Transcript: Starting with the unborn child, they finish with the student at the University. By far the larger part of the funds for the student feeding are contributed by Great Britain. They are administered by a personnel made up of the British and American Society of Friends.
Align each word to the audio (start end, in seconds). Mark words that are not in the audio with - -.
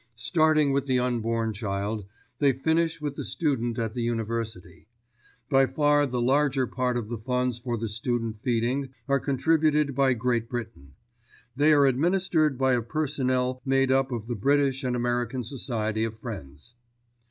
Starting 0.17 0.71
with 0.71 0.87
the 0.87 0.97
unborn 0.97 1.53
child, 1.53 2.07
they 2.39 2.53
finish 2.53 2.99
with 2.99 3.15
the 3.15 3.23
student 3.23 3.77
at 3.77 3.93
the 3.93 4.01
University. 4.01 4.87
By 5.47 5.67
far 5.67 6.07
the 6.07 6.19
larger 6.19 6.65
part 6.65 6.97
of 6.97 7.07
the 7.07 7.19
funds 7.19 7.59
for 7.59 7.77
the 7.77 7.87
student 7.87 8.41
feeding 8.41 8.89
are 9.07 9.19
contributed 9.19 9.93
by 9.93 10.15
Great 10.15 10.49
Britain. 10.49 10.95
They 11.55 11.71
are 11.71 11.85
administered 11.85 12.57
by 12.57 12.73
a 12.73 12.81
personnel 12.81 13.61
made 13.63 13.91
up 13.91 14.11
of 14.11 14.25
the 14.25 14.33
British 14.35 14.83
and 14.83 14.95
American 14.95 15.43
Society 15.43 16.03
of 16.03 16.17
Friends. 16.17 16.73